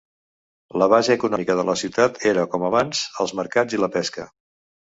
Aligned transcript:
La 0.81 0.87
base 0.93 1.11
econòmica 1.15 1.57
de 1.59 1.65
la 1.67 1.75
ciutat 1.83 2.19
era 2.31 2.47
com 2.55 2.67
abans, 2.73 3.05
els 3.25 3.37
mercants 3.43 3.79
i 3.79 3.85
la 3.87 3.95
pesca. 4.01 4.31